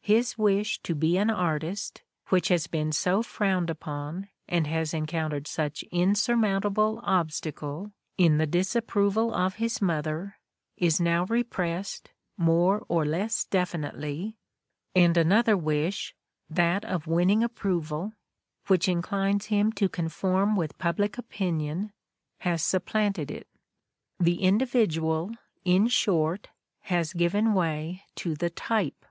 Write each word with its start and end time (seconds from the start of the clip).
His 0.00 0.38
"wish" 0.38 0.80
to 0.84 0.94
be 0.94 1.18
an 1.18 1.28
artist, 1.28 2.00
which 2.30 2.48
has 2.48 2.66
been 2.66 2.90
so 2.90 3.22
frowned 3.22 3.68
upon 3.68 4.30
and 4.48 4.66
has 4.66 4.94
encountered 4.94 5.46
such 5.46 5.82
an 5.82 5.88
insurmount 5.92 6.64
able 6.64 7.00
obstacle 7.02 7.92
in 8.16 8.38
the 8.38 8.46
disapproval 8.46 9.34
of 9.34 9.56
his 9.56 9.82
mother, 9.82 10.38
is 10.78 11.02
now 11.02 11.26
repressed, 11.26 12.08
more 12.38 12.86
or 12.88 13.04
less 13.04 13.44
definitely, 13.44 14.38
and 14.94 15.18
another 15.18 15.54
wish, 15.54 16.14
that 16.48 16.82
of 16.86 17.06
winning 17.06 17.44
approval, 17.44 18.14
which 18.68 18.88
inclines 18.88 19.44
him 19.52 19.70
to 19.72 19.90
conform 19.90 20.56
/ 20.56 20.56
with 20.56 20.78
public 20.78 21.18
opinion, 21.18 21.92
has 22.38 22.62
supplanted 22.62 23.30
it. 23.30 23.46
The 24.18 24.40
individual, 24.40 25.32
in 25.62 25.88
short, 25.88 26.48
has 26.84 27.12
given 27.12 27.52
way 27.52 28.04
to 28.16 28.34
the 28.34 28.48
type. 28.48 29.04